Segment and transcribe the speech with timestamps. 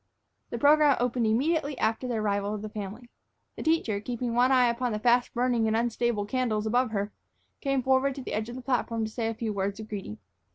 [0.49, 3.11] The program opened immediately after the arrival of the family.
[3.55, 7.11] The teacher, keeping one eye upon the fast burning and unstable candles above her,
[7.59, 10.17] came forward to the edge of the platform to say a few words of greeting.